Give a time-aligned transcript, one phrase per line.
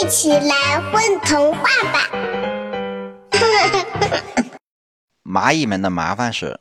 [0.00, 1.62] 一起来混童话
[1.92, 2.08] 吧！
[5.28, 6.60] 蚂蚁们的麻烦事，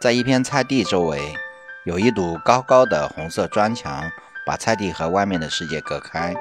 [0.00, 1.36] 在一片菜地周围，
[1.84, 4.10] 有一堵高高的红色砖墙，
[4.44, 6.34] 把菜地和外面的世界隔开。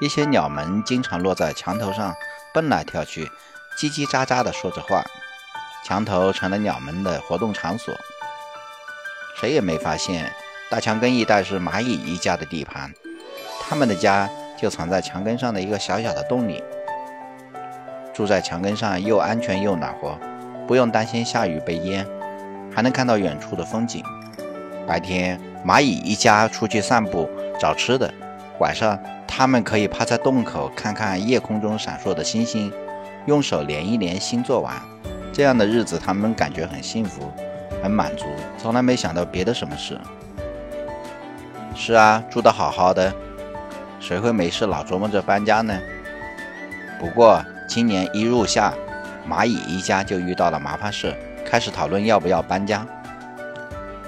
[0.00, 2.14] 一些鸟们经常落在墙头上
[2.54, 3.30] 蹦来跳去，
[3.78, 5.04] 叽叽喳喳地说着话。
[5.84, 7.94] 墙头成了鸟们的活动场所。
[9.38, 10.32] 谁也没发现，
[10.70, 12.94] 大墙根一带是蚂蚁一家的地盘，
[13.68, 16.62] 他们的家就藏在墙根上的一个小小的洞里。
[18.14, 20.16] 住在墙根上又安全又暖和，
[20.66, 22.06] 不用担心下雨被淹，
[22.72, 24.02] 还能看到远处的风景。
[24.86, 28.08] 白天，蚂蚁一家出去散步找吃的；
[28.60, 32.72] 晚上，他们可以趴在洞口看看夜空中闪烁的星星，
[33.26, 34.80] 用手连一连星座碗。
[35.32, 37.30] 这样的日子，他们感觉很幸福，
[37.82, 38.24] 很满足，
[38.56, 40.00] 从来没想到别的什么事。
[41.74, 43.12] 是啊，住得好好的，
[43.98, 45.78] 谁会没事老琢磨着搬家呢？
[46.98, 48.72] 不过，今年一入夏，
[49.28, 52.86] 蚂蚁一家就遇到了麻烦事，开始讨论要不要搬家。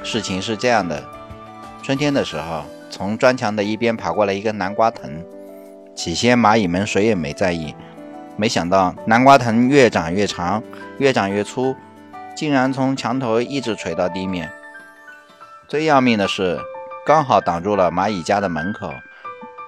[0.03, 1.03] 事情是这样的：
[1.83, 5.11] 春天的时候，从砖墙的一边爬过来一个南瓜藤，
[5.95, 7.75] 起先蚂蚁们谁也没在意。
[8.37, 10.63] 没想到南瓜藤越长越长，
[10.99, 11.75] 越长越粗，
[12.37, 14.51] 竟然从墙头一直垂到地面。
[15.67, 16.61] 最要命的是，
[17.05, 18.93] 刚好挡住了蚂蚁家的门口。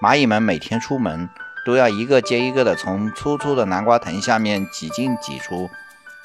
[0.01, 1.29] 蚂蚁们每天出门
[1.67, 5.69] 都要一个接一个的从粗粗的南瓜藤下面挤进挤出，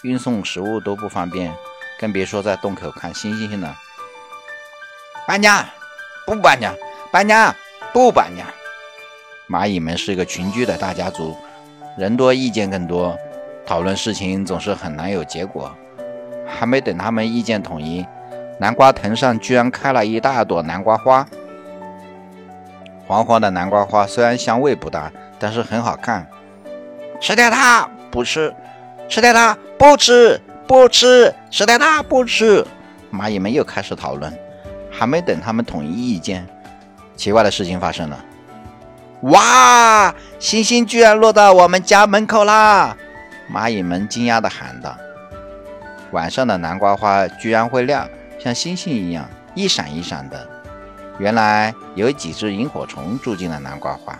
[0.01, 1.53] 运送食物都不方便，
[1.99, 3.75] 更别说在洞口看星星了。
[5.27, 5.65] 搬家，
[6.25, 6.73] 不搬家，
[7.11, 7.53] 搬家，
[7.91, 8.45] 不搬家。
[9.49, 11.35] 蚂蚁们是一个群居的大家族。
[11.97, 13.17] 人多意见更多，
[13.65, 15.75] 讨论事情总是很难有结果。
[16.47, 18.05] 还没等他们意见统一，
[18.57, 21.27] 南瓜藤上居然开了一大朵南瓜花。
[23.07, 26.27] 黄黄的南瓜花虽然香味不大，但是很好看。
[27.21, 28.51] 吃掉它，不吃；
[29.07, 32.65] 吃掉它，不吃；不吃；吃掉它，不吃。
[33.13, 34.33] 蚂蚁们又开始讨论。
[34.97, 36.47] 还没等他们统一意见，
[37.17, 38.17] 奇怪的事情发生了。
[39.23, 40.15] 哇！
[40.39, 42.95] 星星居然落到我们家门口啦！
[43.53, 44.95] 蚂蚁们惊讶地喊道
[46.11, 48.07] ：“晚上的南瓜花居然会亮，
[48.39, 50.47] 像星星一样一闪一闪的。
[51.17, 54.17] 原来有几只萤火虫住进了南瓜花。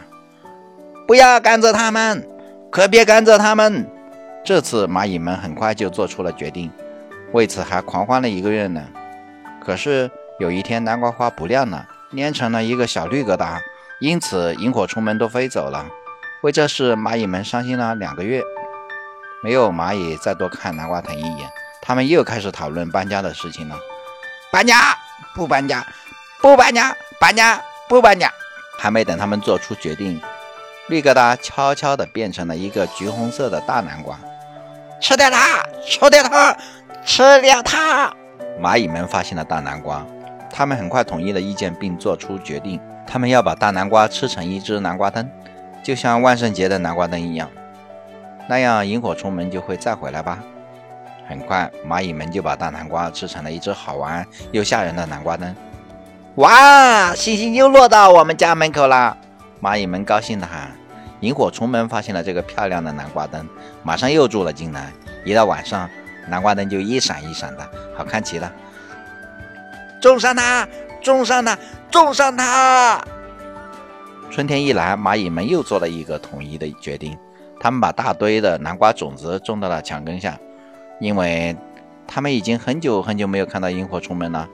[1.08, 2.28] 不要赶走它们，
[2.72, 3.90] 可别赶走它们！
[4.44, 6.72] 这次蚂蚁们很快就做出了决定，
[7.32, 8.82] 为此还狂欢了一个月呢。
[9.64, 13.60] 可是有一天，南瓜花不亮了，蔫成了一个小绿疙瘩。”
[14.02, 15.86] 因此，萤火虫们都飞走了。
[16.44, 18.42] 为这事，蚂蚁们伤心了两个月。
[19.42, 21.50] 没有蚂蚁再多看南瓜藤一眼，
[21.82, 23.78] 他们又开始讨论搬家的事情了。
[24.52, 24.76] 搬家？
[25.34, 25.86] 不搬家？
[26.42, 26.96] 不搬家？
[27.20, 27.62] 搬家？
[27.88, 28.32] 不搬家？
[28.78, 30.22] 还没等他们做出决定，
[30.90, 34.20] 绿疙瘩悄悄地变成了一个橘红色的大南瓜。
[35.02, 35.64] 吃掉它！
[35.86, 36.58] 吃掉它！
[37.06, 38.14] 吃掉它！
[38.62, 40.06] 蚂蚁们发现了大南瓜，
[40.52, 42.80] 他们很快统一了意见，并做出决定。
[43.08, 45.30] 他们要把大南瓜吃成一只南瓜灯，
[45.84, 47.50] 就像万圣节的南瓜灯一样，
[48.48, 50.40] 那样萤火虫们就会再回来吧。
[51.28, 55.56] 很快，蚂蚁们就把大南瓜吃成了一只好玩又吓人的南瓜灯。
[56.36, 59.16] 哇，星星又落到我们家门口了！
[59.62, 60.70] 蚂蚁们高兴地喊。
[61.22, 63.48] 萤火虫们发现了这个漂亮的南瓜灯，
[63.84, 64.92] 马上又住了进来。
[65.24, 65.90] 一到晚上，
[66.28, 67.66] 南瓜灯就一闪一闪的，
[67.98, 68.52] 好看极了。
[70.02, 70.68] 种上它，
[71.02, 71.58] 种上它。
[71.90, 73.02] 种上它。
[74.30, 77.18] 春天一来，蚂蚁们又做了一个统一的决定，
[77.62, 80.38] 他们把大堆的南瓜种子种到了墙根下，
[81.00, 81.56] 因为
[82.06, 84.50] 他们已经很久很久没有看到萤火虫们了，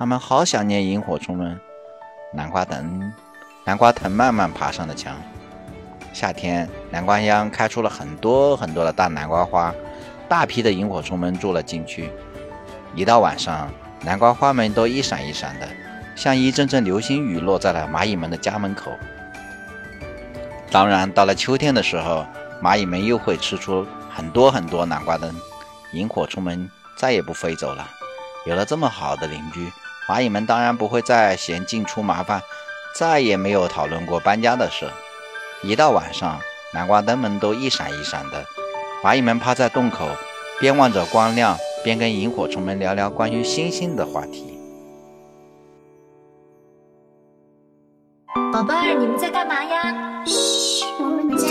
[0.00, 1.60] 他们好想念萤火虫们。
[2.32, 3.12] 南瓜藤，
[3.66, 5.14] 南瓜藤慢慢爬上了墙。
[6.14, 9.74] 夏天，南瓜秧开出了很多很多的大南瓜花，
[10.26, 12.10] 大批的萤火虫们住了进去。
[12.94, 15.68] 一到晚上，南瓜花们都一闪一闪的。
[16.16, 18.92] 像一阵阵流星雨落在了蚂蚁们的家门口。
[20.70, 22.24] 当然，到了秋天的时候，
[22.62, 25.30] 蚂蚁们又会吃出很多很多南瓜灯，
[25.92, 27.86] 萤火虫们再也不飞走了。
[28.46, 29.70] 有了这么好的邻居，
[30.10, 32.42] 蚂蚁们当然不会再嫌进出麻烦，
[32.96, 34.90] 再也没有讨论过搬家的事。
[35.62, 36.40] 一到晚上，
[36.74, 38.44] 南瓜灯们都一闪一闪的，
[39.04, 40.08] 蚂蚁们趴在洞口，
[40.58, 44.58] 边望着光亮，边跟萤火虫们聊聊关于星星的话题。
[48.52, 50.24] 宝贝儿，你们在干嘛呀？
[50.26, 51.49] 嘘。